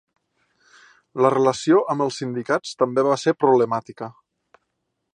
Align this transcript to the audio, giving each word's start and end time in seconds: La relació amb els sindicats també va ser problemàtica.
La 1.25 1.31
relació 1.33 1.83
amb 1.95 2.05
els 2.07 2.19
sindicats 2.23 2.75
també 2.83 3.07
va 3.11 3.21
ser 3.27 3.37
problemàtica. 3.45 4.13